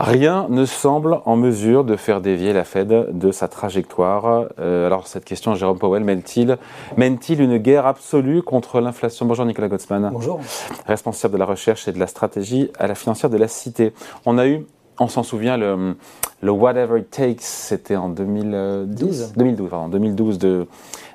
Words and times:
Rien 0.00 0.46
ne 0.48 0.64
semble 0.64 1.20
en 1.26 1.36
mesure 1.36 1.84
de 1.84 1.94
faire 1.94 2.22
dévier 2.22 2.54
la 2.54 2.64
Fed 2.64 2.88
de 2.88 3.32
sa 3.32 3.48
trajectoire. 3.48 4.46
Euh, 4.58 4.86
alors 4.86 5.06
cette 5.06 5.26
question, 5.26 5.54
Jérôme 5.54 5.78
Powell, 5.78 6.04
mène-t-il 6.04 6.56
mène 6.96 7.18
une 7.28 7.58
guerre 7.58 7.84
absolue 7.84 8.40
contre 8.40 8.80
l'inflation? 8.80 9.26
Bonjour 9.26 9.44
Nicolas 9.44 9.68
Gottsman. 9.68 10.08
Bonjour. 10.10 10.40
Responsable 10.86 11.34
de 11.34 11.38
la 11.38 11.44
recherche 11.44 11.86
et 11.86 11.92
de 11.92 11.98
la 11.98 12.06
stratégie 12.06 12.70
à 12.78 12.86
la 12.86 12.94
financière 12.94 13.28
de 13.28 13.36
la 13.36 13.46
Cité. 13.46 13.92
On 14.24 14.38
a 14.38 14.46
eu, 14.46 14.64
on 15.00 15.08
s'en 15.08 15.22
souvient, 15.22 15.56
le, 15.56 15.96
le 16.42 16.50
Whatever 16.50 17.00
It 17.00 17.10
Takes, 17.10 17.40
c'était 17.40 17.96
en 17.96 18.10
2012, 18.10 19.32
2012, 19.34 19.70
pardon, 19.70 19.88
2012 19.88 20.38
de, 20.38 20.66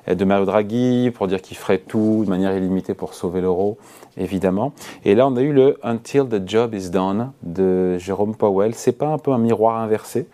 de 0.08 0.24
Mario 0.24 0.44
Draghi 0.44 1.12
pour 1.12 1.28
dire 1.28 1.40
qu'il 1.40 1.56
ferait 1.56 1.78
tout 1.78 2.22
de 2.24 2.28
manière 2.28 2.54
illimitée 2.54 2.94
pour 2.94 3.14
sauver 3.14 3.40
l'euro 3.40 3.78
évidemment. 4.16 4.72
Et 5.04 5.14
là, 5.14 5.26
on 5.28 5.36
a 5.36 5.40
eu 5.40 5.52
le 5.52 5.78
Until 5.84 6.24
the 6.28 6.46
Job 6.46 6.74
is 6.74 6.90
Done 6.90 7.32
de 7.42 7.96
Jérôme 7.98 8.34
Powell. 8.34 8.74
C'est 8.74 8.92
pas 8.92 9.06
un 9.06 9.18
peu 9.18 9.30
un 9.30 9.38
miroir 9.38 9.78
inversé 9.78 10.26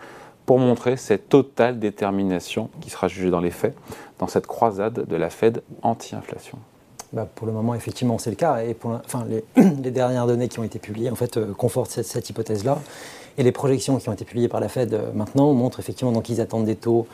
pour 0.47 0.59
montrer 0.59 0.97
cette 0.97 1.29
totale 1.29 1.79
détermination 1.79 2.71
qui 2.81 2.91
sera 2.91 3.07
jugée 3.07 3.31
dans 3.31 3.41
les 3.41 3.51
faits 3.51 3.77
dans 4.19 4.29
cette 4.29 4.47
croisade 4.47 5.07
de 5.07 5.17
la 5.17 5.31
Fed 5.31 5.63
anti-inflation 5.83 6.59
bah 7.13 7.29
pour 7.35 7.47
le 7.47 7.53
moment, 7.53 7.75
effectivement, 7.75 8.17
c'est 8.19 8.31
le 8.31 8.37
cas. 8.37 8.63
Et 8.63 8.75
pour 8.75 8.93
enfin, 8.93 9.27
les, 9.57 9.91
dernières 9.91 10.27
données 10.27 10.49
qui 10.49 10.59
ont 10.59 10.65
été 10.65 10.79
publiées 10.79 11.11
en 11.11 11.15
fait, 11.15 11.37
euh, 11.37 11.53
confortent 11.53 11.91
cette, 11.91 12.31
hypothèse-là. 12.31 12.79
Et 13.39 13.43
les 13.43 13.53
projections 13.53 13.99
qui 13.99 14.09
ont 14.09 14.13
été 14.13 14.25
publiées 14.25 14.49
par 14.49 14.61
la 14.61 14.69
Fed 14.69 14.95
euh, 14.95 15.13
maintenant 15.15 15.53
montrent 15.53 15.81
effectivement 15.81 16.21
qu'ils 16.21 16.41
attendent 16.41 16.67
des 16.67 16.77
taux 16.77 17.07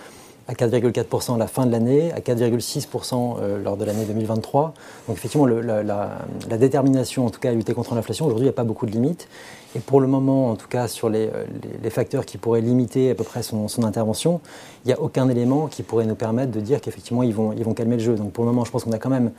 à 0.48 0.54
4,4% 0.54 1.34
à 1.34 1.38
la 1.38 1.46
fin 1.46 1.66
de 1.66 1.72
l'année, 1.72 2.10
à 2.12 2.20
4,6% 2.20 3.36
euh, 3.40 3.62
lors 3.62 3.76
de 3.76 3.84
l'année 3.84 4.04
2023. 4.06 4.72
Donc 5.06 5.16
effectivement, 5.18 5.46
la, 5.46 6.56
détermination, 6.58 7.26
en 7.26 7.30
tout 7.30 7.38
cas, 7.38 7.50
à 7.50 7.52
lutter 7.52 7.74
contre 7.74 7.94
l'inflation, 7.94 8.24
aujourd'hui, 8.24 8.46
il 8.46 8.48
n'y 8.48 8.54
a 8.54 8.56
pas 8.56 8.64
beaucoup 8.64 8.86
de 8.86 8.90
limites. 8.90 9.28
Et 9.76 9.80
pour 9.80 10.00
le 10.00 10.06
moment, 10.06 10.50
en 10.50 10.56
tout 10.56 10.68
cas, 10.68 10.88
sur 10.88 11.08
les, 11.08 11.28
euh, 11.28 11.90
facteurs 11.90 12.24
qui 12.24 12.38
pourraient 12.38 12.60
limiter 12.60 13.10
à 13.10 13.14
peu 13.14 13.24
près 13.24 13.42
son, 13.42 13.66
intervention, 13.84 14.40
il 14.84 14.88
n'y 14.88 14.94
a 14.94 15.00
aucun 15.00 15.28
élément 15.28 15.66
qui 15.66 15.82
pourrait 15.82 16.06
nous 16.06 16.14
permettre 16.14 16.52
de 16.52 16.60
dire 16.60 16.80
qu'effectivement, 16.80 17.22
ils 17.22 17.34
vont, 17.34 17.52
ils 17.52 17.64
vont 17.64 17.74
calmer 17.74 17.96
le 17.96 18.02
jeu. 18.02 18.14
Donc 18.14 18.32
pour 18.32 18.44
le 18.44 18.50
moment, 18.50 18.64
je 18.64 18.70
pense 18.70 18.84
qu'on 18.84 18.92
a 18.92 18.98
quand 18.98 19.10
même 19.10 19.30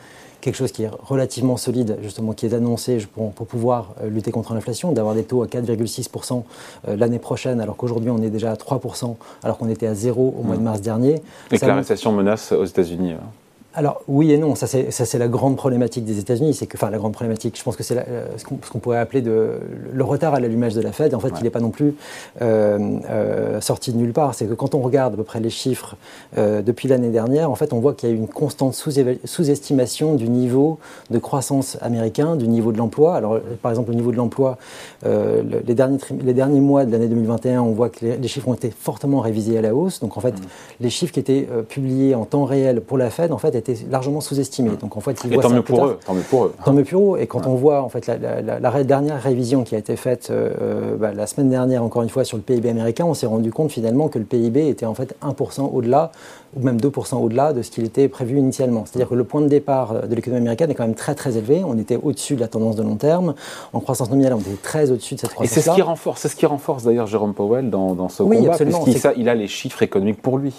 quelque 0.42 0.56
chose 0.56 0.72
qui 0.72 0.84
est 0.84 0.90
relativement 1.04 1.58
solide, 1.58 1.98
justement, 2.02 2.34
qui 2.34 2.46
est 2.46 2.54
annoncé 2.54 2.98
pour, 3.14 3.32
pour 3.32 3.48
pouvoir 3.48 3.96
euh, 4.02 4.10
lutter 4.10 4.32
contre 4.32 4.54
l'inflation, 4.54 4.92
d'avoir 4.92 5.16
des 5.16 5.24
taux 5.24 5.42
à 5.42 5.48
4,6% 5.48 6.44
euh, 6.88 6.96
l'année 6.96 7.20
prochaine, 7.20 7.60
alors 7.60 7.76
qu'aujourd'hui 7.76 8.10
on 8.10 8.22
est 8.22 8.30
déjà 8.30 8.52
à 8.52 8.56
3%, 8.56 9.16
alors 9.44 9.58
qu'on 9.58 9.70
était 9.70 9.88
à 9.88 9.96
0 9.96 10.36
au 10.40 10.44
mois 10.44 10.56
de 10.56 10.62
mmh. 10.62 10.64
mars 10.64 10.82
dernier. 10.82 11.22
Et 11.52 11.60
que 11.60 11.66
la 11.66 11.76
récession 11.76 12.12
menace 12.12 12.52
aux 12.52 12.66
États-Unis. 12.66 13.14
Hein 13.14 13.28
alors 13.76 14.02
oui 14.08 14.32
et 14.32 14.38
non, 14.40 14.56
ça 14.56 14.66
c'est 14.66 15.18
la 15.20 15.28
grande 15.28 15.56
problématique 15.56 16.04
des 16.04 16.18
États-Unis, 16.18 16.56
c'est 16.56 16.66
que, 16.66 16.76
enfin 16.76 16.90
la 16.90 16.98
grande 16.98 17.14
problématique, 17.14 17.56
je 17.56 17.64
pense 17.64 17.76
que 17.76 17.84
c'est 17.84 17.98
euh, 17.98 18.26
ce 18.38 18.44
qu'on 18.44 18.80
pourrait 18.80 18.98
appeler 18.98 19.22
de, 19.22 19.60
le 19.94 20.04
retard 20.04 20.34
à 20.34 20.40
l'allumage 20.40 20.74
de 20.74 20.82
la 20.82 20.92
Fed. 20.92 21.14
En 21.14 21.20
fait, 21.20 21.32
il 21.38 21.44
n'est 21.44 21.52
pas 21.52 21.60
non 21.60 21.70
plus 21.70 21.94
euh, 22.42 22.80
euh, 23.10 23.62
sorti 23.62 23.92
de 23.92 23.98
nulle 23.98 24.12
part. 24.12 24.34
C'est 24.34 24.48
que 24.48 24.56
quand 24.56 24.74
on 24.74 24.80
regarde 24.80 25.14
à 25.14 25.18
peu 25.18 25.24
près 25.24 25.40
les 25.40 25.52
chiffres 25.52 25.96
depuis 26.36 26.88
l'année 26.88 27.10
dernière, 27.10 27.52
en 27.52 27.56
fait, 27.56 27.72
on 27.72 27.80
voit 27.80 27.94
qu'il 27.94 28.10
y 28.10 28.12
a 28.12 28.16
eu 28.16 28.18
une 28.18 28.28
constante 28.28 28.74
sous-estimation 28.74 30.16
du 30.16 30.30
niveau 30.30 30.80
de 31.12 31.20
croissance 31.20 31.78
américain, 31.82 32.36
du 32.36 32.48
niveau 32.48 32.72
de 32.72 32.78
l'emploi. 32.78 33.16
Alors 33.16 33.40
par 33.62 33.72
exemple, 33.72 33.90
le 33.90 33.96
niveau 33.96 34.12
de 34.12 34.18
l'emploi, 34.18 34.58
les 35.06 35.74
derniers 35.76 35.98
les 36.24 36.34
derniers 36.34 36.60
mois 36.60 36.86
de 36.86 36.92
l'année 36.92 37.08
2021, 37.08 37.62
on 37.62 37.72
voit 37.72 37.90
que 37.90 38.06
les, 38.06 38.28
chiffres 38.28 38.48
ont 38.48 38.54
été 38.56 38.72
fortement 38.72 39.20
révisés 39.20 39.58
à 39.58 39.62
la 39.62 39.76
hausse. 39.76 40.00
Donc 40.00 40.18
en 40.18 40.22
fait, 40.22 40.32
mmh. 40.32 40.46
les 40.82 40.90
chiffres 40.90 41.14
qui 41.14 41.20
étaient 41.20 41.48
publiés 41.68 42.16
en 42.16 42.26
temps 42.26 42.46
réel 42.46 42.82
pour 42.82 42.98
la 42.98 43.10
Fed, 43.12 43.32
en 43.32 43.38
fait, 43.38 43.59
été 43.60 43.78
largement 43.90 44.22
sous-estimé. 44.22 44.72
Donc 44.80 44.98
en 44.98 45.00
fait, 45.00 45.20
ils 45.24 45.34
voient 45.34 45.44
tant, 45.44 45.50
mieux 45.50 45.62
pour 45.62 45.86
eux, 45.86 46.00
tant 46.06 46.14
mieux 46.14 46.22
pour 46.22 46.46
eux. 46.46 46.54
Tant 46.64 46.74
mieux 46.74 46.84
pour 46.84 47.16
eux. 47.16 47.20
Et 47.20 47.28
quand 47.28 47.48
on 47.48 47.56
voit 47.56 47.82
en 47.82 47.90
fait 47.90 48.08
la, 48.08 48.84
dernière 48.84 49.22
révision 49.22 49.64
qui 49.64 49.76
a 49.76 49.78
été 49.78 49.96
faite 49.96 50.30
euh, 50.32 50.50
euh, 50.62 50.96
bah, 50.98 51.14
la 51.14 51.28
semaine 51.28 51.50
dernière, 51.50 51.84
encore 51.84 52.02
une 52.02 52.10
fois, 52.10 52.24
sur 52.24 52.38
le 52.38 52.44
PIB 52.44 52.70
américain, 52.70 53.06
on 53.06 53.14
s'est 53.14 53.28
rendu 53.28 53.52
compte 53.52 53.72
finalement 53.72 54.08
que 54.08 54.18
le 54.18 54.26
PIB 54.26 54.68
était 54.70 54.86
en 54.86 54.94
fait 54.94 55.16
1% 55.22 55.70
au-delà, 55.74 56.12
ou 56.56 56.64
même 56.64 56.78
2% 56.78 57.16
au-delà 57.18 57.54
de 57.54 57.62
ce 57.62 57.72
qu'il 57.72 57.86
était 57.86 58.08
prévu 58.08 58.38
initialement. 58.38 58.86
C'est-à-dire 58.86 59.10
que 59.10 59.16
le 59.16 59.24
point 59.24 59.42
de 59.42 59.48
départ 59.48 59.92
euh, 59.92 60.02
de 60.08 60.16
l'économie 60.16 60.42
américaine 60.42 60.72
est 60.72 60.76
quand 60.76 60.86
même 60.86 60.96
très 60.96 61.16
très 61.16 61.38
élevé. 61.38 61.64
On 61.66 61.78
était 61.78 62.00
au-dessus 62.02 62.36
de 62.36 62.42
la 62.42 62.48
tendance 62.48 62.76
de 62.76 62.84
long 62.84 62.96
terme. 62.96 63.36
En 63.74 63.80
croissance 63.80 64.10
nominale, 64.10 64.34
on 64.34 64.40
était 64.40 64.56
très 64.62 64.92
au-dessus 64.92 65.16
de 65.16 65.20
cette 65.20 65.34
croissance. 65.34 65.58
Et 65.58 65.62
c'est 65.62 65.70
ce 65.70 65.76
qui 65.76 65.82
renforce, 65.82 66.22
c'est 66.22 66.30
ce 66.30 66.36
qui 66.36 66.46
renforce 66.46 66.84
d'ailleurs 66.84 67.08
Jérôme 67.08 67.34
Powell 67.34 67.70
dans, 67.70 67.94
dans 67.94 68.10
ce 68.10 68.24
oui, 68.24 68.38
combat, 68.38 68.58
puisqu'il 68.58 69.22
il 69.22 69.30
a 69.30 69.36
les 69.36 69.48
chiffres 69.48 69.84
économiques 69.84 70.22
pour 70.22 70.38
lui 70.38 70.54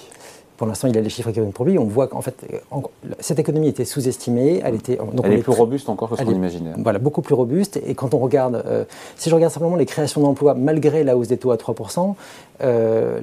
pour 0.61 0.67
l'instant, 0.67 0.89
il 0.89 0.99
a 0.99 1.01
les 1.01 1.09
chiffres 1.09 1.31
économiques 1.31 1.55
pour 1.55 1.65
lui. 1.65 1.79
On 1.79 1.87
voit 1.87 2.07
qu'en 2.07 2.21
fait, 2.21 2.35
cette 3.19 3.39
économie 3.39 3.69
était 3.69 3.87
sous-estimée. 3.87 4.61
Elle, 4.63 4.75
était, 4.75 4.97
donc 4.97 5.25
elle 5.25 5.33
est 5.33 5.39
plus 5.39 5.53
robuste 5.53 5.89
encore 5.89 6.11
que 6.11 6.17
ce 6.17 6.23
qu'on 6.23 6.33
imaginait. 6.33 6.73
Voilà, 6.77 6.99
beaucoup 6.99 7.23
plus 7.23 7.33
robuste. 7.33 7.81
Et 7.87 7.95
quand 7.95 8.13
on 8.13 8.19
regarde, 8.19 8.63
euh, 8.67 8.85
si 9.17 9.31
je 9.31 9.35
regarde 9.35 9.55
simplement 9.55 9.77
les 9.77 9.87
créations 9.87 10.21
d'emplois, 10.21 10.53
malgré 10.53 11.03
la 11.03 11.17
hausse 11.17 11.29
des 11.29 11.39
taux 11.39 11.51
à 11.51 11.57
3%, 11.57 12.15
euh, 12.63 13.21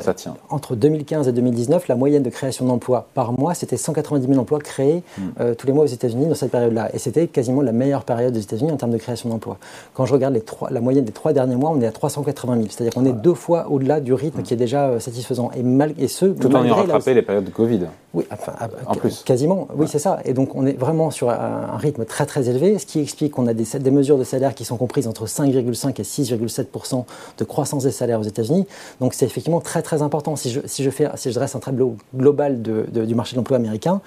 Ça 0.00 0.12
tient. 0.12 0.36
entre 0.50 0.76
2015 0.76 1.28
et 1.28 1.32
2019, 1.32 1.88
la 1.88 1.96
moyenne 1.96 2.22
de 2.22 2.28
création 2.28 2.66
d'emplois 2.66 3.06
par 3.14 3.32
mois, 3.32 3.54
c'était 3.54 3.78
190 3.78 4.26
000 4.26 4.38
emplois 4.38 4.58
créés 4.58 5.02
euh, 5.40 5.54
tous 5.54 5.66
les 5.66 5.72
mois 5.72 5.84
aux 5.84 5.86
États-Unis 5.86 6.26
dans 6.26 6.34
cette 6.34 6.50
période-là. 6.50 6.94
Et 6.94 6.98
c'était 6.98 7.26
quasiment 7.26 7.62
la 7.62 7.72
meilleure 7.72 8.04
période 8.04 8.34
des 8.34 8.42
États-Unis 8.42 8.70
en 8.70 8.76
termes 8.76 8.92
de 8.92 8.98
création 8.98 9.30
d'emplois. 9.30 9.56
Quand 9.94 10.04
je 10.04 10.12
regarde 10.12 10.34
les 10.34 10.42
trois, 10.42 10.68
la 10.70 10.82
moyenne 10.82 11.06
des 11.06 11.12
trois 11.12 11.32
derniers 11.32 11.56
mois, 11.56 11.70
on 11.70 11.80
est 11.80 11.86
à 11.86 11.92
380 11.92 12.56
000. 12.56 12.66
C'est-à-dire 12.68 12.92
qu'on 12.92 13.06
est 13.06 13.14
deux 13.14 13.32
fois 13.32 13.68
au-delà 13.70 14.00
du 14.00 14.12
rythme 14.12 14.40
hmm. 14.40 14.42
qui 14.42 14.52
est 14.52 14.58
déjà 14.58 15.00
satisfaisant. 15.00 15.50
Et, 15.56 15.62
mal, 15.62 15.94
et 15.98 16.08
ce, 16.08 16.26
tout 16.26 16.54
en 16.54 16.65
ayant 16.66 16.76
rattrapé 16.76 17.14
les 17.14 17.22
périodes 17.22 17.44
de 17.44 17.50
Covid. 17.50 17.80
Oui, 18.14 18.24
enfin, 18.30 18.52
ah, 18.58 18.68
en 18.86 18.94
plus. 18.94 19.22
Quasiment, 19.24 19.68
oui, 19.74 19.86
c'est 19.88 19.98
ça. 19.98 20.20
Et 20.24 20.32
donc, 20.32 20.54
on 20.54 20.66
est 20.66 20.72
vraiment 20.72 21.10
sur 21.10 21.30
un, 21.30 21.76
rythme 21.76 22.04
très, 22.04 22.26
très 22.26 22.48
élevé, 22.48 22.78
ce 22.78 22.86
qui 22.86 23.00
explique 23.00 23.32
qu'on 23.32 23.46
a 23.46 23.54
des, 23.54 23.78
des 23.78 23.90
mesures 23.90 24.18
de 24.18 24.24
salaire 24.24 24.54
qui 24.54 24.64
sont 24.64 24.76
comprises 24.76 25.06
entre 25.06 25.26
5,5 25.26 26.00
et 26.00 26.02
6,7% 26.02 27.04
de 27.38 27.44
croissance 27.44 27.84
des 27.84 27.90
salaires 27.90 28.20
aux 28.20 28.24
États-Unis. 28.24 28.66
Donc, 29.00 29.14
c'est 29.14 29.26
effectivement 29.26 29.60
très, 29.60 29.82
très 29.82 30.02
important. 30.02 30.36
Si 30.36 30.50
je, 30.50 30.60
si 30.64 30.82
je, 30.82 30.90
fais, 30.90 31.08
si 31.16 31.30
je 31.30 31.34
dresse 31.34 31.54
un 31.54 31.60
tableau 31.60 31.96
global 32.14 32.62
du 32.62 33.14
marché 33.14 33.32
de 33.32 33.38
l'emploi 33.38 33.56
américain, 33.56 34.00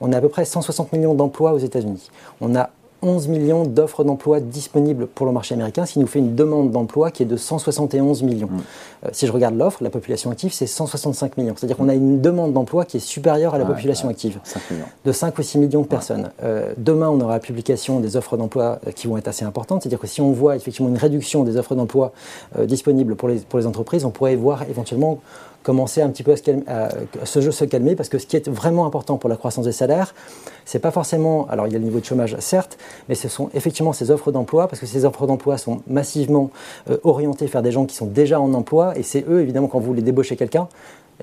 on 0.00 0.12
a 0.12 0.18
à 0.18 0.20
peu 0.20 0.28
près 0.28 0.44
160 0.44 0.92
millions 0.92 1.14
d'emplois 1.14 1.52
aux 1.52 1.58
États-Unis. 1.58 2.10
On 2.40 2.54
a 2.54 2.70
11 3.06 3.28
millions 3.28 3.64
d'offres 3.64 4.02
d'emploi 4.02 4.40
disponibles 4.40 5.06
pour 5.06 5.26
le 5.26 5.32
marché 5.32 5.54
américain, 5.54 5.86
ce 5.86 5.92
qui 5.92 6.00
nous 6.00 6.06
fait 6.08 6.18
une 6.18 6.34
demande 6.34 6.72
d'emploi 6.72 7.10
qui 7.10 7.22
est 7.22 7.26
de 7.26 7.36
171 7.36 8.22
millions. 8.24 8.48
Mmh. 8.48 8.60
Euh, 9.04 9.08
si 9.12 9.26
je 9.26 9.32
regarde 9.32 9.56
l'offre, 9.56 9.82
la 9.82 9.90
population 9.90 10.30
active, 10.30 10.52
c'est 10.52 10.66
165 10.66 11.36
millions. 11.36 11.54
C'est-à-dire 11.56 11.76
qu'on 11.76 11.88
a 11.88 11.94
une 11.94 12.20
demande 12.20 12.52
d'emploi 12.52 12.84
qui 12.84 12.96
est 12.96 13.00
supérieure 13.00 13.54
à 13.54 13.58
la 13.58 13.64
population 13.64 14.08
active, 14.08 14.40
de 15.04 15.12
5 15.12 15.38
ou 15.38 15.42
6 15.42 15.58
millions 15.58 15.82
de 15.82 15.86
personnes. 15.86 16.30
Euh, 16.42 16.72
demain, 16.76 17.08
on 17.08 17.20
aura 17.20 17.34
la 17.34 17.40
publication 17.40 18.00
des 18.00 18.16
offres 18.16 18.36
d'emploi 18.36 18.80
euh, 18.86 18.90
qui 18.90 19.06
vont 19.06 19.16
être 19.16 19.28
assez 19.28 19.44
importantes. 19.44 19.82
C'est-à-dire 19.82 20.00
que 20.00 20.08
si 20.08 20.20
on 20.20 20.32
voit 20.32 20.56
effectivement 20.56 20.88
une 20.88 20.98
réduction 20.98 21.44
des 21.44 21.56
offres 21.56 21.74
d'emploi 21.74 22.12
disponibles 22.64 23.14
pour 23.14 23.28
les, 23.28 23.36
pour 23.36 23.58
les 23.58 23.66
entreprises, 23.66 24.04
on 24.04 24.10
pourrait 24.10 24.36
voir 24.36 24.64
éventuellement 24.68 25.20
commencer 25.66 26.00
un 26.00 26.10
petit 26.10 26.22
peu 26.22 26.32
à, 26.68 26.88
ce 27.24 27.40
jeu 27.40 27.50
se 27.50 27.64
calmer, 27.64 27.96
parce 27.96 28.08
que 28.08 28.18
ce 28.18 28.26
qui 28.26 28.36
est 28.36 28.48
vraiment 28.48 28.86
important 28.86 29.16
pour 29.16 29.28
la 29.28 29.34
croissance 29.34 29.64
des 29.64 29.72
salaires, 29.72 30.14
c'est 30.64 30.78
pas 30.78 30.92
forcément, 30.92 31.48
alors 31.48 31.66
il 31.66 31.72
y 31.72 31.76
a 31.76 31.80
le 31.80 31.84
niveau 31.84 31.98
de 31.98 32.04
chômage 32.04 32.36
certes, 32.38 32.78
mais 33.08 33.16
ce 33.16 33.28
sont 33.28 33.50
effectivement 33.52 33.92
ces 33.92 34.12
offres 34.12 34.30
d'emploi, 34.30 34.68
parce 34.68 34.78
que 34.78 34.86
ces 34.86 35.04
offres 35.04 35.26
d'emploi 35.26 35.58
sont 35.58 35.80
massivement 35.88 36.50
euh, 36.88 36.98
orientées 37.02 37.46
vers 37.46 37.62
des 37.62 37.72
gens 37.72 37.84
qui 37.84 37.96
sont 37.96 38.06
déjà 38.06 38.40
en 38.40 38.54
emploi, 38.54 38.96
et 38.96 39.02
c'est 39.02 39.24
eux, 39.28 39.40
évidemment, 39.40 39.66
quand 39.66 39.80
vous 39.80 39.86
voulez 39.86 40.02
débaucher 40.02 40.36
quelqu'un, 40.36 40.68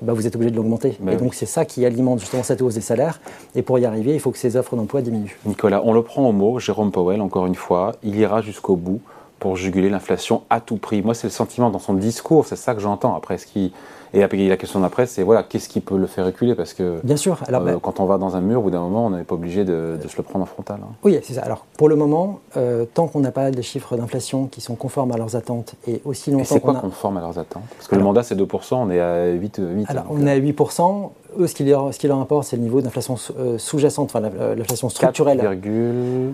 eh 0.02 0.04
ben, 0.04 0.12
vous 0.12 0.26
êtes 0.26 0.36
obligé 0.36 0.50
de 0.50 0.56
l'augmenter. 0.56 0.98
et 1.10 1.16
donc 1.16 1.34
c'est 1.34 1.46
ça 1.46 1.64
qui 1.64 1.86
alimente 1.86 2.20
justement 2.20 2.42
cette 2.42 2.60
hausse 2.60 2.74
des 2.74 2.82
salaires. 2.82 3.20
Et 3.54 3.62
pour 3.62 3.78
y 3.78 3.86
arriver, 3.86 4.12
il 4.12 4.20
faut 4.20 4.32
que 4.32 4.38
ces 4.38 4.56
offres 4.56 4.76
d'emploi 4.76 5.00
diminuent. 5.00 5.38
Nicolas, 5.46 5.80
on 5.84 5.94
le 5.94 6.02
prend 6.02 6.28
au 6.28 6.32
mot, 6.32 6.58
Jérôme 6.58 6.90
Powell, 6.90 7.22
encore 7.22 7.46
une 7.46 7.54
fois, 7.54 7.92
il 8.02 8.16
ira 8.16 8.42
jusqu'au 8.42 8.76
bout 8.76 9.00
pour 9.38 9.56
juguler 9.56 9.88
l'inflation 9.88 10.42
à 10.50 10.60
tout 10.60 10.76
prix. 10.76 11.00
Moi, 11.00 11.14
c'est 11.14 11.28
le 11.28 11.32
sentiment 11.32 11.70
dans 11.70 11.78
son 11.78 11.94
discours, 11.94 12.44
c'est 12.46 12.56
ça 12.56 12.74
que 12.74 12.80
j'entends. 12.80 13.14
Après, 13.14 13.38
ce 13.38 13.46
qui 13.46 13.72
et 14.14 14.48
la 14.48 14.56
question 14.56 14.80
d'après, 14.80 15.06
c'est 15.06 15.22
voilà, 15.22 15.42
qu'est-ce 15.42 15.68
qui 15.68 15.80
peut 15.80 15.96
le 15.96 16.06
faire 16.06 16.26
reculer? 16.26 16.54
Parce 16.54 16.74
que 16.74 17.00
Bien 17.04 17.16
sûr. 17.16 17.42
Alors, 17.46 17.62
euh, 17.62 17.74
bah 17.74 17.78
quand 17.82 18.00
on 18.00 18.06
va 18.06 18.18
dans 18.18 18.36
un 18.36 18.40
mur, 18.40 18.60
au 18.60 18.62
bout 18.62 18.70
d'un 18.70 18.80
moment, 18.80 19.06
on 19.06 19.10
n'est 19.10 19.24
pas 19.24 19.34
obligé 19.34 19.64
de, 19.64 19.98
se 20.06 20.16
le 20.16 20.22
prendre 20.22 20.44
en 20.44 20.46
frontal. 20.46 20.78
Hein. 20.82 20.92
Oui, 21.02 21.18
c'est 21.22 21.34
ça. 21.34 21.42
Alors, 21.42 21.66
pour 21.76 21.88
le 21.88 21.96
moment, 21.96 22.40
euh, 22.56 22.84
tant 22.92 23.06
qu'on 23.08 23.20
n'a 23.20 23.32
pas 23.32 23.50
des 23.50 23.62
chiffres 23.62 23.96
d'inflation 23.96 24.46
qui 24.46 24.60
sont 24.60 24.74
conformes 24.74 25.12
à 25.12 25.16
leurs 25.16 25.36
attentes 25.36 25.74
et 25.86 26.00
aussi 26.04 26.30
longtemps. 26.30 26.42
Et 26.42 26.46
c'est 26.46 26.60
quoi 26.60 26.74
conforme 26.74 27.16
à 27.16 27.20
leurs 27.20 27.38
attentes? 27.38 27.64
Parce 27.76 27.88
que 27.88 27.96
le 27.96 28.02
mandat, 28.02 28.22
c'est 28.22 28.36
2%, 28.36 28.74
on 28.74 28.90
est 28.90 29.00
à 29.00 29.26
8%. 29.32 29.74
8 29.74 29.86
alors, 29.88 30.04
on 30.10 30.26
est 30.26 30.30
à 30.30 30.38
8% 30.38 31.10
eux, 31.38 31.46
ce 31.46 31.54
qui 31.54 31.64
leur, 31.64 31.92
ce 31.92 31.98
qui 31.98 32.06
leur 32.06 32.18
importe, 32.18 32.48
c'est 32.48 32.56
le 32.56 32.62
niveau 32.62 32.80
d'inflation 32.80 33.16
euh, 33.38 33.58
sous-jacente, 33.58 34.10
enfin 34.14 34.28
l'inflation 34.56 34.88
structurelle. 34.88 35.38
4, 35.38 35.54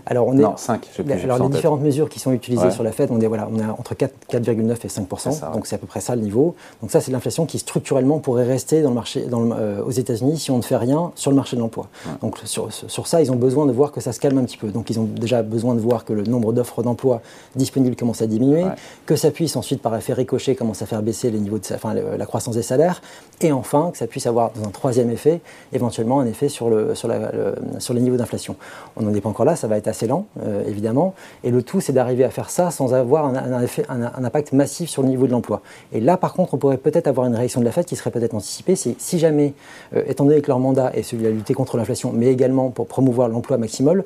alors 0.06 0.28
on 0.28 0.38
est, 0.38 0.42
non, 0.42 0.56
5, 0.56 0.86
je 0.90 0.96
sais 0.96 1.02
plus, 1.02 1.12
Alors 1.24 1.38
les 1.38 1.48
différentes 1.48 1.82
mesures 1.82 2.08
qui 2.08 2.18
sont 2.18 2.32
utilisées 2.32 2.70
sur 2.70 2.82
la 2.82 2.92
Fed, 2.92 3.10
on 3.10 3.20
est, 3.20 3.26
voilà, 3.26 3.48
on 3.52 3.58
est 3.58 3.64
entre 3.64 3.94
4,9 3.94 4.76
et 4.84 4.88
5 4.88 5.08
donc 5.52 5.66
c'est 5.66 5.74
à 5.74 5.78
peu 5.78 5.86
près 5.86 6.00
ça 6.00 6.14
le 6.16 6.22
niveau. 6.22 6.54
Donc 6.80 6.90
ça, 6.90 7.00
c'est 7.00 7.10
l'inflation 7.10 7.46
qui, 7.46 7.58
structurellement 7.58 8.18
pourrait 8.18 8.44
rester 8.44 8.82
dans 8.82 8.90
le 8.90 8.94
marché, 8.94 9.26
dans 9.26 9.50
euh, 9.52 9.82
aux 9.82 9.90
États-Unis 9.90 10.38
si 10.38 10.50
on 10.50 10.56
ne 10.58 10.62
fait 10.62 10.76
rien 10.76 11.12
sur 11.14 11.30
le 11.30 11.36
marché 11.36 11.56
de 11.56 11.60
l'emploi. 11.60 11.88
Donc 12.20 12.38
sur, 12.44 12.72
sur, 12.72 13.06
ça, 13.06 13.20
ils 13.20 13.30
ont 13.32 13.36
besoin 13.36 13.66
de 13.66 13.72
voir 13.72 13.92
que 13.92 14.00
ça 14.00 14.12
se 14.12 14.20
calme 14.20 14.38
un 14.38 14.44
petit 14.44 14.56
peu. 14.56 14.68
Donc 14.68 14.90
ils 14.90 14.98
ont 14.98 15.04
déjà 15.04 15.42
besoin 15.42 15.74
de 15.74 15.80
voir 15.80 16.04
que 16.04 16.12
le 16.12 16.22
nombre 16.24 16.52
d'offres 16.52 16.82
d'emploi 16.82 17.20
disponibles 17.56 17.96
commence 17.96 18.22
à 18.22 18.26
diminuer, 18.26 18.64
que 19.06 19.16
ça 19.16 19.30
puisse 19.30 19.56
ensuite 19.56 19.82
par 19.82 19.94
effet 19.96 20.12
ricochet 20.12 20.54
commencer 20.54 20.84
à 20.84 20.86
faire 20.86 21.02
baisser 21.02 21.30
les 21.30 21.38
niveaux 21.38 21.58
de, 21.58 21.74
enfin, 21.74 21.94
la 21.94 22.26
croissance 22.26 22.54
des 22.54 22.62
salaires, 22.62 23.02
et 23.40 23.52
enfin 23.52 23.90
que 23.92 23.98
ça 23.98 24.06
puisse 24.06 24.26
avoir 24.26 24.50
dans 24.52 24.66
un 24.66 24.70
troisième 24.90 25.10
effet, 25.10 25.40
éventuellement 25.72 26.18
un 26.18 26.26
effet 26.26 26.48
sur, 26.48 26.68
le, 26.68 26.96
sur, 26.96 27.06
la, 27.06 27.30
sur 27.78 27.94
les 27.94 28.00
niveaux 28.00 28.16
d'inflation. 28.16 28.56
On 28.96 29.02
n'en 29.02 29.14
est 29.14 29.20
pas 29.20 29.28
encore 29.28 29.46
là, 29.46 29.54
ça 29.54 29.68
va 29.68 29.76
être 29.76 29.86
assez 29.86 30.08
lent, 30.08 30.26
euh, 30.44 30.64
évidemment, 30.66 31.14
et 31.44 31.52
le 31.52 31.62
tout 31.62 31.80
c'est 31.80 31.92
d'arriver 31.92 32.24
à 32.24 32.30
faire 32.30 32.50
ça 32.50 32.72
sans 32.72 32.92
avoir 32.92 33.26
un, 33.26 33.62
effet, 33.62 33.84
un, 33.88 34.02
impact 34.02 34.52
massif 34.52 34.90
sur 34.90 35.02
le 35.02 35.08
niveau 35.08 35.28
de 35.28 35.32
l'emploi. 35.32 35.62
Et 35.92 36.00
là 36.00 36.16
par 36.16 36.32
contre, 36.32 36.54
on 36.54 36.56
pourrait 36.56 36.76
peut-être 36.76 37.06
avoir 37.06 37.28
une 37.28 37.36
réaction 37.36 37.60
de 37.60 37.66
la 37.66 37.70
Fed 37.70 37.84
qui 37.84 37.94
serait 37.94 38.10
peut-être 38.10 38.34
anticipée, 38.34 38.74
c'est 38.74 38.96
si 38.98 39.20
jamais, 39.20 39.54
euh, 39.94 40.02
étant 40.08 40.24
donné 40.24 40.40
que 40.40 40.48
leur 40.48 40.58
mandat 40.58 40.90
est 40.92 41.04
celui 41.04 41.22
de 41.22 41.28
lutter 41.28 41.54
contre 41.54 41.76
l'inflation, 41.76 42.12
mais 42.12 42.26
également 42.26 42.70
pour 42.70 42.88
promouvoir 42.88 43.28
l'emploi 43.28 43.58
maximum, 43.58 44.02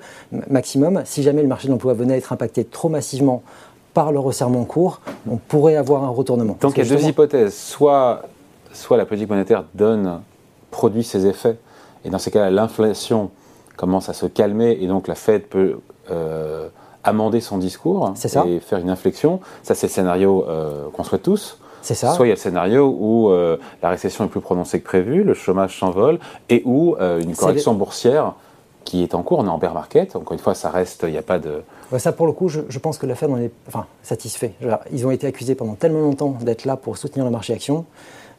maximum, 0.50 1.00
si 1.06 1.22
jamais 1.22 1.40
le 1.40 1.48
marché 1.48 1.68
de 1.68 1.72
l'emploi 1.72 1.94
venait 1.94 2.12
à 2.12 2.16
être 2.18 2.34
impacté 2.34 2.62
trop 2.64 2.90
massivement 2.90 3.42
par 3.94 4.12
le 4.12 4.18
resserrement 4.18 4.64
court, 4.64 5.00
on 5.30 5.36
pourrait 5.36 5.76
avoir 5.76 6.04
un 6.04 6.08
retournement. 6.10 6.58
Donc 6.60 6.76
il 6.76 6.84
y 6.84 6.92
a 6.92 6.94
deux 6.94 7.06
hypothèses. 7.06 7.54
Soit, 7.54 8.22
soit 8.74 8.98
la 8.98 9.06
politique 9.06 9.30
monétaire 9.30 9.64
donne, 9.74 10.20
produit 10.74 11.04
ses 11.04 11.26
effets, 11.26 11.56
et 12.04 12.10
dans 12.10 12.18
ces 12.18 12.32
cas-là, 12.32 12.50
l'inflation 12.50 13.30
commence 13.76 14.08
à 14.08 14.12
se 14.12 14.26
calmer, 14.26 14.76
et 14.80 14.88
donc 14.88 15.06
la 15.06 15.14
Fed 15.14 15.44
peut 15.44 15.78
euh, 16.10 16.68
amender 17.04 17.40
son 17.40 17.58
discours 17.58 18.12
et 18.46 18.60
faire 18.60 18.78
une 18.78 18.90
inflexion. 18.90 19.40
Ça, 19.62 19.74
c'est 19.74 19.86
le 19.86 19.92
scénario 19.92 20.44
euh, 20.48 20.88
qu'on 20.92 21.04
souhaite 21.04 21.22
tous. 21.22 21.58
C'est 21.80 21.94
ça. 21.94 22.12
Soit 22.12 22.26
il 22.26 22.30
y 22.30 22.32
a 22.32 22.34
le 22.34 22.40
scénario 22.40 22.96
où 22.98 23.28
euh, 23.28 23.58
la 23.82 23.90
récession 23.90 24.24
est 24.24 24.28
plus 24.28 24.40
prononcée 24.40 24.80
que 24.80 24.84
prévu, 24.84 25.22
le 25.22 25.34
chômage 25.34 25.78
s'envole, 25.78 26.18
et 26.48 26.62
où 26.64 26.96
une 26.98 27.36
correction 27.36 27.74
boursière 27.74 28.34
qui 28.84 29.02
est 29.02 29.14
en 29.14 29.22
cours, 29.22 29.38
on 29.38 29.46
est 29.46 29.50
en 29.50 29.58
bear 29.58 29.74
market. 29.74 30.16
Encore 30.16 30.32
une 30.32 30.38
fois, 30.38 30.54
ça 30.54 30.70
reste, 30.70 31.04
il 31.04 31.12
n'y 31.12 31.18
a 31.18 31.22
pas 31.22 31.38
de. 31.38 31.62
ça, 31.98 32.12
pour 32.12 32.26
le 32.26 32.32
coup, 32.32 32.48
je, 32.48 32.78
pense 32.78 32.98
que 32.98 33.06
la 33.06 33.14
Fed 33.14 33.30
en 33.30 33.38
est 33.38 33.52
enfin, 33.68 33.86
satisfait. 34.02 34.52
Ils 34.92 35.06
ont 35.06 35.10
été 35.10 35.26
accusés 35.26 35.54
pendant 35.54 35.74
tellement 35.74 36.00
longtemps 36.00 36.36
d'être 36.40 36.64
là 36.64 36.76
pour 36.76 36.96
soutenir 36.96 37.24
le 37.24 37.30
marché 37.30 37.52
action. 37.52 37.86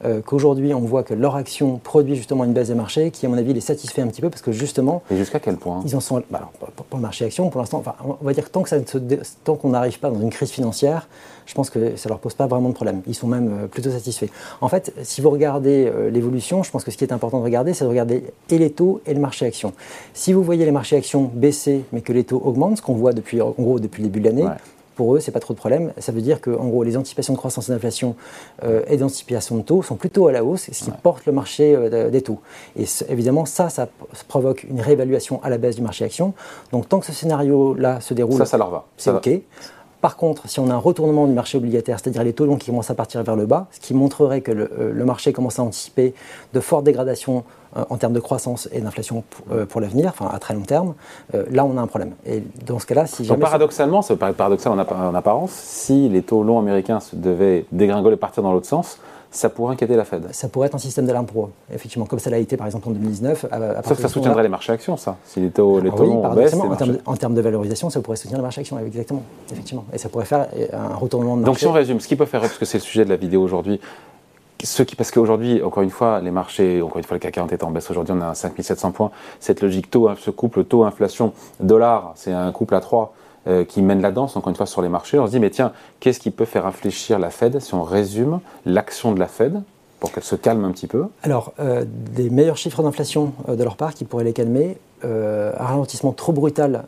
Euh, 0.03 0.21
qu'aujourd'hui 0.21 0.73
on 0.73 0.81
voit 0.81 1.03
que 1.03 1.13
leur 1.13 1.35
action 1.35 1.77
produit 1.77 2.15
justement 2.15 2.43
une 2.43 2.53
baisse 2.53 2.67
des 2.67 2.75
marchés 2.75 3.11
qui 3.11 3.25
à 3.25 3.29
mon 3.29 3.37
avis 3.37 3.53
les 3.53 3.61
satisfait 3.61 4.01
un 4.01 4.07
petit 4.07 4.21
peu 4.21 4.29
parce 4.29 4.41
que 4.41 4.51
justement... 4.51 5.01
Et 5.09 5.15
jusqu'à 5.15 5.39
quel 5.39 5.57
point 5.57 5.81
Ils 5.85 5.95
en 5.95 5.99
sont... 5.99 6.21
Bah, 6.29 6.49
pour, 6.59 6.97
le 6.97 7.01
marché 7.01 7.25
action 7.25 7.49
pour 7.49 7.61
l'instant, 7.61 7.79
enfin, 7.79 7.95
on 8.03 8.25
va 8.25 8.33
dire 8.33 8.49
tant 8.49 8.63
tant 9.43 9.55
qu'on 9.55 9.69
n'arrive 9.69 9.99
pas 9.99 10.09
dans 10.09 10.19
une 10.19 10.29
crise 10.29 10.49
financière, 10.49 11.07
je 11.45 11.53
pense 11.53 11.69
que 11.69 11.95
ça 11.95 12.09
ne 12.09 12.11
leur 12.11 12.19
pose 12.19 12.33
pas 12.33 12.47
vraiment 12.47 12.69
de 12.69 12.73
problème. 12.73 13.01
Ils 13.07 13.15
sont 13.15 13.27
même 13.27 13.63
euh, 13.63 13.67
plutôt 13.67 13.91
satisfaits. 13.91 14.27
En 14.61 14.67
fait, 14.67 14.93
si 15.03 15.21
vous 15.21 15.29
regardez 15.29 15.85
euh, 15.87 16.09
l'évolution, 16.09 16.63
je 16.63 16.71
pense 16.71 16.83
que 16.83 16.91
ce 16.91 16.97
qui 16.97 17.03
est 17.03 17.13
important 17.13 17.39
de 17.39 17.43
regarder, 17.43 17.73
c'est 17.73 17.85
de 17.85 17.89
regarder 17.89 18.23
et 18.49 18.57
les 18.57 18.71
taux 18.71 19.01
et 19.05 19.13
le 19.13 19.19
marché 19.19 19.45
action. 19.45 19.73
Si 20.13 20.33
vous 20.33 20.43
voyez 20.43 20.65
les 20.65 20.71
marchés 20.71 20.95
actions 20.95 21.29
baisser, 21.33 21.83
mais 21.91 22.01
que 22.01 22.13
les 22.13 22.23
taux 22.23 22.41
augmentent, 22.43 22.77
ce 22.77 22.81
qu'on 22.81 22.93
voit 22.93 23.13
depuis, 23.13 23.41
en 23.41 23.53
gros 23.57 23.79
depuis 23.79 24.03
le 24.03 24.09
début 24.09 24.21
de 24.21 24.25
l'année, 24.25 24.47
pour 24.95 25.15
eux, 25.15 25.19
c'est 25.19 25.31
pas 25.31 25.39
trop 25.39 25.53
de 25.53 25.59
problème. 25.59 25.93
Ça 25.97 26.11
veut 26.11 26.21
dire 26.21 26.41
que, 26.41 26.49
en 26.49 26.67
gros, 26.67 26.83
les 26.83 26.97
anticipations 26.97 27.33
de 27.33 27.37
croissance 27.37 27.69
et 27.69 27.71
d'inflation 27.71 28.15
euh, 28.63 28.83
et 28.87 28.97
d'anticipation 28.97 29.57
de 29.57 29.61
taux 29.61 29.81
sont 29.81 29.95
plutôt 29.95 30.27
à 30.27 30.31
la 30.31 30.43
hausse, 30.43 30.69
ce 30.71 30.85
qui 30.85 30.91
porte 31.03 31.25
le 31.25 31.31
marché 31.31 31.77
des 32.11 32.21
taux. 32.21 32.39
Et 32.77 32.85
évidemment, 33.09 33.45
ça, 33.45 33.69
ça 33.69 33.87
provoque 34.27 34.63
une 34.63 34.81
réévaluation 34.81 35.41
à 35.43 35.49
la 35.49 35.57
baisse 35.57 35.75
du 35.75 35.81
marché 35.81 36.05
action. 36.05 36.33
Donc, 36.71 36.89
tant 36.89 36.99
que 36.99 37.05
ce 37.05 37.13
scénario-là 37.13 37.99
se 38.01 38.13
déroule, 38.13 38.37
ça, 38.37 38.45
ça 38.45 38.57
leur 38.57 38.69
va. 38.69 38.85
C'est 38.97 39.11
OK. 39.11 39.29
Par 40.05 40.17
contre, 40.17 40.47
si 40.47 40.59
on 40.59 40.69
a 40.69 40.73
un 40.75 40.77
retournement 40.77 41.25
du 41.25 41.33
marché 41.33 41.57
obligataire, 41.57 41.99
c'est-à-dire 41.99 42.23
les 42.23 42.33
taux 42.33 42.45
longs 42.45 42.57
qui 42.57 42.67
commencent 42.67 42.91
à 42.91 42.93
partir 42.93 43.23
vers 43.23 43.35
le 43.35 43.47
bas, 43.47 43.65
ce 43.71 43.79
qui 43.79 43.95
montrerait 43.95 44.41
que 44.41 44.51
le, 44.51 44.69
euh, 44.77 45.03
marché 45.03 45.33
commence 45.33 45.57
à 45.57 45.63
anticiper 45.63 46.13
de 46.53 46.59
fortes 46.59 46.83
dégradations 46.83 47.37
euh, 47.37 47.41
en 47.75 47.97
termes 47.97 48.13
de 48.13 48.19
croissance 48.19 48.69
et 48.71 48.81
d'inflation 48.81 49.23
euh, 49.51 49.65
pour, 49.65 49.81
l'avenir, 49.81 50.09
enfin 50.09 50.29
à 50.33 50.39
très 50.39 50.53
long 50.53 50.61
terme, 50.61 50.93
là 51.33 51.65
on 51.65 51.77
a 51.77 51.81
un 51.81 51.87
problème. 51.87 52.13
Et 52.25 52.43
dans 52.65 52.79
ce 52.79 52.85
cas-là, 52.85 53.05
si 53.05 53.25
jamais 53.25 53.41
paradoxalement, 53.41 54.01
ça 54.01 54.15
paraît 54.15 54.33
paradoxal 54.33 54.73
en, 54.73 54.79
en, 54.79 55.15
apparence, 55.15 55.51
si 55.51 56.09
les 56.09 56.21
taux 56.21 56.43
longs 56.43 56.59
américains 56.59 56.99
devaient 57.13 57.65
dégringoler 57.71 58.15
et 58.15 58.17
partir 58.17 58.43
dans 58.43 58.51
l'autre 58.51 58.67
sens, 58.67 58.99
ça 59.35 59.49
pourrait 59.49 59.73
inquiéter 59.73 59.95
la 59.95 60.05
Fed. 60.05 60.27
Ça 60.31 60.47
pourrait 60.47 60.67
être 60.67 60.75
un 60.75 60.79
système 60.79 61.05
d'alarme 61.05 61.25
pour 61.25 61.45
eux, 61.45 61.51
effectivement, 61.73 62.05
comme 62.05 62.19
ça 62.19 62.29
l'a 62.29 62.37
été 62.37 62.57
par 62.57 62.65
exemple 62.65 62.87
en 62.87 62.91
2019. 62.91 63.45
Sauf 63.83 63.95
que 63.97 64.01
ça 64.01 64.07
soutiendrait 64.07 64.43
les 64.43 64.49
marchés 64.49 64.71
actions, 64.71 64.97
ça. 64.97 65.17
Si 65.25 65.39
les 65.39 65.49
taux, 65.49 65.79
les 65.79 65.89
ah 65.93 65.97
taux 65.97 66.21
baissent, 66.35 66.53
en, 66.53 66.75
termes 66.75 66.91
de, 66.93 66.99
en, 67.05 67.15
termes 67.15 67.33
de, 67.33 67.41
valorisation, 67.41 67.89
ça 67.89 67.99
pourrait 68.01 68.17
soutenir 68.17 68.37
les 68.37 68.43
marchés 68.43 68.61
actions, 68.61 68.79
exactement, 68.79 69.23
effectivement. 69.51 69.85
Et 69.93 69.97
ça 69.97 70.09
pourrait 70.09 70.25
faire 70.25 70.47
un 70.73 70.95
retournement 70.95 71.35
de 71.35 71.41
marché. 71.41 71.51
Donc 71.51 71.59
si 71.59 71.67
on 71.67 71.73
résume, 71.73 71.99
ce 71.99 72.07
qui 72.07 72.15
peut 72.15 72.25
faire, 72.25 72.41
parce 72.41 72.57
que 72.57 72.65
c'est 72.65 72.77
le 72.77 72.83
sujet 72.83 73.05
de 73.05 73.09
la 73.09 73.17
vidéo 73.17 73.41
aujourd'hui, 73.41 73.79
ce 74.63 74.83
qui, 74.83 74.95
parce 74.95 75.11
qu'aujourd'hui, 75.11 75.61
encore 75.61 75.83
une 75.83 75.89
fois, 75.89 76.21
les 76.21 76.31
marchés, 76.31 76.81
encore 76.81 76.97
une 76.97 77.03
fois, 77.03 77.15
le 77.15 77.19
CAC 77.19 77.33
40 77.33 77.53
est 77.53 77.63
en 77.63 77.71
baisse. 77.71 77.89
Aujourd'hui, 77.89 78.15
on 78.17 78.21
a 78.21 78.33
5700 78.33 78.91
points. 78.91 79.11
Cette 79.39 79.61
logique 79.61 79.91
taux, 79.91 80.09
ce 80.15 80.31
couple 80.31 80.63
taux 80.63 80.83
inflation 80.83 81.33
dollar, 81.59 82.13
c'est 82.15 82.31
un 82.31 82.51
couple 82.51 82.75
à 82.75 82.79
3 82.79 83.13
euh, 83.47 83.63
qui 83.63 83.81
mène 83.81 84.01
la 84.01 84.11
danse, 84.11 84.35
encore 84.35 84.49
une 84.49 84.55
fois, 84.55 84.65
sur 84.65 84.81
les 84.81 84.89
marchés. 84.89 85.19
On 85.19 85.27
se 85.27 85.31
dit, 85.31 85.39
mais 85.39 85.49
tiens, 85.49 85.71
qu'est-ce 85.99 86.19
qui 86.19 86.31
peut 86.31 86.45
faire 86.45 86.65
infléchir 86.65 87.19
la 87.19 87.29
Fed 87.29 87.59
si 87.59 87.73
on 87.73 87.83
résume 87.83 88.39
l'action 88.65 89.11
de 89.11 89.19
la 89.19 89.27
Fed 89.27 89.61
pour 89.99 90.11
qu'elle 90.11 90.23
se 90.23 90.35
calme 90.35 90.63
un 90.65 90.71
petit 90.71 90.87
peu? 90.87 91.05
Alors, 91.21 91.53
euh, 91.59 91.85
des 91.87 92.29
meilleurs 92.29 92.57
chiffres 92.57 92.81
d'inflation 92.81 93.33
euh, 93.49 93.55
de 93.55 93.63
leur 93.63 93.75
part 93.75 93.93
qui 93.93 94.05
pourraient 94.05 94.23
les 94.23 94.33
calmer, 94.33 94.77
un 95.03 95.63
ralentissement 95.63 96.13
trop 96.13 96.31
brutal 96.33 96.85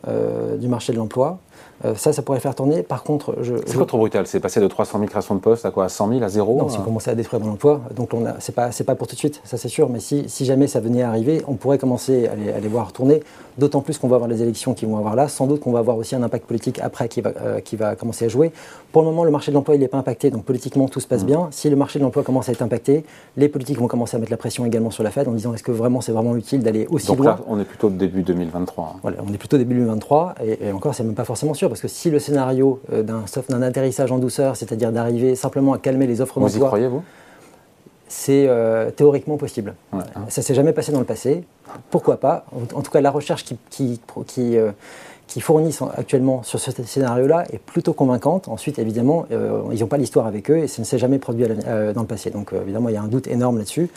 du 0.60 0.68
marché 0.68 0.92
de 0.92 0.98
l'emploi, 0.98 1.38
euh, 1.86 1.94
ça, 1.96 2.12
ça 2.12 2.22
pourrait 2.22 2.40
faire 2.40 2.56
tourner. 2.56 2.82
Par 2.82 3.04
contre, 3.04 3.36
je. 3.42 3.54
C'est 3.66 3.78
quoi 3.78 3.86
trop 3.86 4.00
brutal 4.00 4.26
C'est 4.26 4.40
passer 4.40 4.60
de 4.60 4.68
300 4.68 4.98
000 4.98 5.10
créations 5.10 5.36
de 5.36 5.40
postes 5.40 5.66
à 5.66 5.72
quoi? 5.72 5.86
À 5.86 5.90
100 5.90 6.10
000, 6.10 6.24
à 6.24 6.30
zéro 6.30 6.58
Non, 6.58 6.70
si 6.70 6.80
on 6.80 6.84
commençait 6.84 7.12
à 7.12 7.16
détruire 7.16 7.42
mon 7.44 7.52
emploi, 7.52 7.82
donc 7.96 8.14
on 8.14 8.26
c'est 8.40 8.56
pas, 8.56 8.72
c'est 8.72 8.84
pas 8.84 8.96
pour 8.96 9.08
tout 9.08 9.14
de 9.14 9.20
suite, 9.20 9.42
ça 9.44 9.58
c'est 9.58 9.68
sûr. 9.68 9.90
Mais 9.90 10.00
si, 10.00 10.26
si, 10.28 10.46
jamais 10.46 10.68
ça 10.68 10.80
venait 10.80 11.04
à 11.04 11.10
arriver, 11.10 11.44
on 11.48 11.54
pourrait 11.54 11.78
commencer 11.78 12.28
à 12.28 12.36
les, 12.36 12.52
à 12.52 12.60
les 12.60 12.68
voir 12.68 12.92
tourner. 12.94 13.22
D'autant 13.58 13.82
plus 13.82 13.98
qu'on 13.98 14.08
va 14.08 14.16
avoir 14.18 14.30
les 14.30 14.44
élections 14.44 14.76
qui 14.76 14.86
vont 14.86 14.98
avoir 14.98 15.16
là. 15.16 15.28
Sans 15.28 15.48
doute 15.48 15.62
qu'on 15.62 15.72
va 15.72 15.80
avoir 15.80 15.98
aussi 15.98 16.16
un 16.16 16.22
impact 16.22 16.46
politique 16.46 16.80
après 16.80 17.10
qui 17.10 17.22
va, 17.22 17.32
euh, 17.42 17.60
qui 17.60 17.76
va 17.76 17.96
commencer 17.96 18.26
à 18.26 18.28
jouer. 18.28 18.52
Pour 18.92 19.02
le 19.02 19.08
moment, 19.08 19.24
le 19.24 19.32
marché 19.32 19.52
de 19.52 19.56
l'emploi 19.56 19.76
il 19.76 19.82
n'est 19.82 19.88
pas 19.88 19.98
impacté, 19.98 20.30
donc 20.30 20.46
politiquement 20.46 20.88
tout 20.88 21.00
se 21.00 21.08
passe 21.08 21.24
mmh. 21.24 21.28
bien. 21.28 21.48
Si 21.52 21.70
le 21.70 21.76
marché 21.76 22.00
de 22.00 22.04
l'emploi 22.04 22.24
commence 22.24 22.50
à 22.50 22.52
être 22.52 22.62
impacté, 22.62 23.04
les 23.36 23.50
politiques 23.50 23.80
vont 23.80 23.88
commencer 23.88 24.16
à 24.16 24.20
mettre 24.20 24.32
la 24.32 24.38
pression 24.38 24.66
également 24.66 24.92
sur 24.92 25.04
la 25.04 25.12
Fed 25.12 25.28
en 25.28 25.32
disant 25.32 25.54
est-ce 25.54 25.64
que 25.64 25.72
vraiment 25.72 26.02
c'est 26.02 26.12
vraiment 26.12 26.36
utile 26.36 26.62
d'aller 26.62 26.88
aussi 26.90 27.08
donc 27.08 27.18
loin? 27.18 27.26
là, 27.26 27.40
on 27.48 27.60
est 27.60 27.66
plutôt 27.66 27.90
début 27.90 28.22
2023. 28.22 28.98
Voilà, 29.02 29.18
on 29.28 29.34
est 29.34 29.38
plutôt 29.38 29.58
début 29.58 29.76
2023 29.76 30.36
et, 30.44 30.68
et 30.68 30.72
encore 30.72 30.94
c'est 30.94 31.04
même 31.04 31.16
pas 31.16 31.26
forcément 31.26 31.54
sûr 31.54 31.67
parce 31.70 31.82
que 31.82 31.88
si 31.88 32.10
le 32.10 32.20
scénario 32.20 32.80
euh, 32.92 33.04
d'un 33.04 33.62
atterrissage 33.62 34.12
en 34.12 34.18
douceur, 34.18 34.56
c'est-à-dire 34.56 34.92
d'arriver 34.92 35.36
simplement 35.36 35.74
à 35.74 35.78
calmer 35.78 36.08
les 36.08 36.22
offres 36.22 36.40
d'emploi. 36.40 36.50
Vous 36.50 36.64
y 36.64 36.68
croyez, 36.68 36.88
vous? 36.88 37.04
C'est 38.08 38.46
euh, 38.48 38.90
théoriquement 38.90 39.38
possible. 39.38 39.76
Ça 39.92 39.98
ne 39.98 40.30
Ça 40.30 40.42
s'est 40.42 40.54
jamais 40.54 40.72
passé 40.72 40.92
dans 40.92 41.00
le 41.00 41.06
passé. 41.06 41.44
Pourquoi 41.90 42.18
pas? 42.18 42.46
En 42.74 42.82
tout 42.82 42.92
cas, 42.92 43.02
la 43.02 43.12
recherche 43.12 43.44
qui, 43.44 43.58
qui, 43.70 44.00
qui, 44.26 44.58
euh, 44.58 44.72
fournissent 45.42 45.82
actuellement 45.96 46.42
sur 46.42 46.58
ce 46.58 46.72
scénario-là 46.72 47.44
est 47.52 47.60
plutôt 47.60 47.92
convaincante. 47.92 48.48
Ensuite, 48.48 48.80
évidemment, 48.80 49.26
ils 49.30 49.82
n'ont 49.82 49.88
pas 49.88 49.98
l'histoire 49.98 50.26
avec 50.26 50.50
eux 50.50 50.60
et 50.60 50.68
ça 50.68 50.82
ne 50.82 50.86
s'est 50.86 50.98
jamais 50.98 51.20
produit 51.20 51.46
dans 51.94 52.02
le 52.02 52.08
passé. 52.08 52.30
Donc, 52.30 52.54
évidemment, 52.54 52.88
il 52.88 52.96
y 52.96 52.98
a 52.98 53.02
un 53.02 53.08
doute 53.08 53.28
énorme 53.28 53.58
là-dessus. 53.58 53.90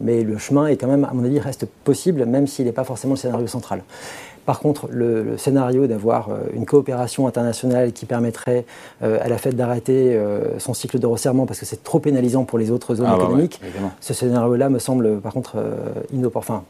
Mais 0.00 0.22
le 0.22 0.38
chemin 0.38 0.68
est 0.68 0.76
quand 0.76 0.86
même, 0.86 1.04
à 1.04 1.12
mon 1.12 1.24
avis, 1.24 1.40
reste 1.40 1.66
possible, 1.66 2.24
même 2.24 2.46
s'il 2.46 2.66
n'est 2.66 2.72
pas 2.72 2.84
forcément 2.84 3.14
le 3.14 3.18
scénario 3.18 3.48
central. 3.48 3.82
Par 4.46 4.60
contre, 4.60 4.88
le, 4.90 5.36
scénario 5.36 5.88
d'avoir 5.88 6.30
euh, 6.30 6.36
une 6.54 6.64
coopération 6.64 7.26
internationale 7.26 7.92
qui 7.92 8.06
permettrait 8.06 8.64
euh, 9.02 9.18
à 9.20 9.28
la 9.28 9.38
Fed 9.38 9.56
d'arrêter 9.56 10.14
euh, 10.14 10.58
son 10.60 10.72
cycle 10.72 11.00
de 11.00 11.06
resserrement 11.06 11.46
parce 11.46 11.58
que 11.58 11.66
c'est 11.66 11.82
trop 11.82 11.98
pénalisant 11.98 12.44
pour 12.44 12.58
les 12.58 12.70
autres 12.70 12.94
zones 12.94 13.08
ah, 13.10 13.16
bah 13.16 13.24
économiques, 13.24 13.60
ce 14.00 14.14
scénario-là 14.14 14.68
me 14.70 14.78
semble 14.78 15.20
par 15.20 15.32
contre 15.32 15.56
enfin, 16.34 16.62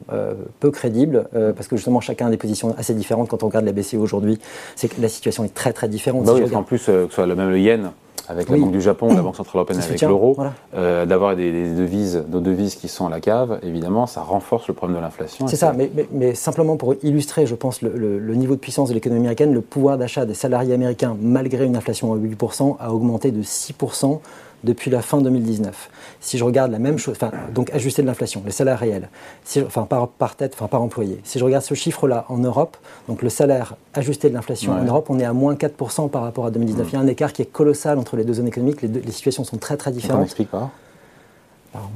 peu 0.61 0.71
crédible 0.71 1.29
parce 1.33 1.69
que 1.69 1.77
justement 1.77 2.01
chacun 2.01 2.27
a 2.27 2.31
des 2.31 2.37
positions 2.37 2.75
assez 2.79 2.95
différentes. 2.95 3.29
Quand 3.29 3.43
on 3.43 3.49
regarde 3.49 3.67
la 3.67 3.73
BCE 3.73 3.95
aujourd'hui, 3.95 4.39
c'est 4.75 4.89
que 4.89 5.01
la 5.01 5.09
situation 5.09 5.45
est 5.45 5.55
très 5.55 5.73
très 5.73 5.89
différente. 5.89 6.25
Bah 6.25 6.33
oui, 6.35 6.55
en 6.55 6.63
plus, 6.63 6.79
que 6.79 7.07
ce 7.07 7.15
soit 7.15 7.27
le 7.27 7.35
même 7.35 7.51
le 7.51 7.59
yen, 7.59 7.91
avec 8.29 8.49
la 8.49 8.57
Banque 8.57 8.73
du 8.73 8.81
Japon, 8.81 9.15
la 9.15 9.23
Banque 9.23 9.37
Centrale 9.37 9.57
Européenne 9.57 9.81
avec 9.83 10.01
l'euro, 10.03 10.37
euh, 10.75 11.07
d'avoir 11.07 11.37
des, 11.37 11.75
devises, 11.75 12.25
nos 12.29 12.41
devises 12.41 12.75
qui 12.75 12.89
sont 12.89 13.07
à 13.07 13.11
la 13.11 13.21
cave, 13.21 13.59
évidemment, 13.63 14.07
ça 14.07 14.23
renforce 14.23 14.69
le 14.69 14.75
problème 14.75 14.99
de 14.99 15.03
l'inflation. 15.03 15.47
C'est 15.47 15.57
ça, 15.57 15.75
mais, 16.13 16.35
simplement 16.35 16.77
pour 16.77 16.95
illustrer, 17.03 17.47
je 17.47 17.55
pense, 17.55 17.83
le, 17.83 18.35
niveau 18.35 18.55
de 18.55 18.61
puissance 18.61 18.89
de 18.89 18.95
l'économie 18.95 19.21
américaine, 19.21 19.53
le 19.53 19.61
pouvoir 19.61 19.99
d'achat 19.99 20.27
des 20.27 20.35
salariés 20.35 20.75
américains, 20.75 21.17
malgré 21.21 21.65
une 21.65 21.77
inflation 21.77 22.13
à 22.13 22.17
8%, 22.17 22.77
a 22.79 22.93
augmenté 22.93 23.31
de 23.31 23.43
6% 23.43 24.21
depuis 24.67 24.91
la 24.91 25.01
fin 25.01 25.23
2019. 25.23 25.91
Si 26.21 26.37
je 26.37 26.45
regarde 26.45 26.71
la 26.71 26.79
même 26.79 26.99
chose, 26.99 27.15
enfin, 27.17 27.31
donc 27.55 27.71
ajusté 27.73 28.03
de 28.03 28.07
l'inflation, 28.07 28.43
les 28.45 28.53
salaires 28.53 28.79
réels, 28.79 29.09
si 29.45 29.63
enfin, 29.63 29.83
par, 29.83 30.09
par, 30.09 30.37
tête, 30.37 30.53
enfin, 30.55 30.67
par 30.67 30.83
employé. 30.83 31.21
Si 31.25 31.39
je 31.39 31.45
regarde 31.45 31.65
ce 31.65 31.75
chiffre-là 31.75 32.27
en 32.29 32.39
Europe, 32.39 32.77
donc 33.09 33.23
le 33.23 33.31
salaire 33.31 33.77
ajusté 33.95 34.29
de 34.29 34.35
l'inflation 34.35 34.73
en 34.73 34.85
Europe, 34.85 35.07
on 35.09 35.19
est 35.19 35.25
à 35.25 35.33
moins 35.33 35.55
4% 35.55 36.11
par 36.11 36.23
rapport 36.23 36.45
à 36.45 36.51
2019. 36.51 36.85
Mmh. 36.85 36.91
Il 36.91 36.93
y 36.93 36.97
a 36.97 37.01
un 37.01 37.07
écart 37.07 37.33
qui 37.33 37.43
est 37.43 37.51
colossal 37.51 37.99
entre 37.99 38.17
les 38.17 38.25
deux 38.25 38.35
zones 38.35 38.49
économiques, 38.49 38.83
les, 38.83 38.89
les 38.89 39.13
situations 39.13 39.45
sont 39.45 39.57
très 39.57 39.77
très 39.77 39.93
différentes. 39.93 40.21
On 40.21 40.25
explique 40.25 40.51
pas 40.51 40.71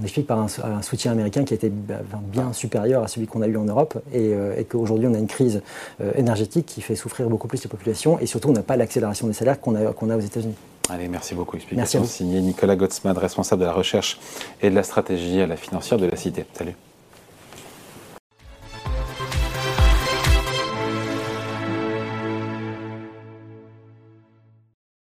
on 0.01 0.03
explique 0.03 0.27
par 0.27 0.39
un, 0.39 0.83
soutien 0.83 1.13
américain 1.13 1.45
qui 1.45 1.55
a 1.55 1.57
été 1.57 1.71
bah, 1.71 2.01
bien 2.33 2.53
supérieur 2.53 3.03
à 3.03 3.09
celui 3.09 3.27
qu'on 3.27 3.43
a 3.43 3.47
eu 3.47 3.57
en 3.57 3.65
Europe 3.65 4.01
et, 4.13 4.33
euh, 4.35 4.63
qu'aujourd'hui 4.69 5.07
on 5.07 5.15
a 5.15 5.19
une 5.19 5.27
crise 5.27 5.63
euh, 6.01 6.13
énergétique 6.17 6.67
qui 6.67 6.81
fait 6.81 6.97
souffrir 6.97 7.29
beaucoup 7.29 7.49
plus 7.49 7.63
les 7.63 7.69
populations 7.69 8.19
et 8.19 8.27
surtout 8.27 8.49
on 8.49 8.53
n'a 8.53 8.63
pas 8.63 8.77
l'accélération 8.77 9.27
des 9.27 9.33
salaires 9.33 9.61
qu'on 9.61 9.75
a, 9.75 9.93
qu'on 9.93 10.11
a 10.11 10.17
aux 10.17 10.21
États-Unis. 10.21 10.55
Allez, 10.91 11.07
merci 11.07 11.37
beaucoup. 11.37 11.57
Explication 11.57 12.05
signée 12.05 12.41
Nicolas 12.41 12.75
Gottsman, 12.75 13.17
responsable 13.17 13.61
de 13.61 13.67
la 13.67 13.73
recherche 13.73 14.19
et 14.61 14.71
de 14.71 14.75
la 14.75 14.83
stratégie 14.83 15.41
à 15.41 15.47
la 15.47 15.57
financière 15.57 16.01
de 16.01 16.07
la 16.07 16.17
Cité. 16.17 16.45
Salut. 16.53 16.75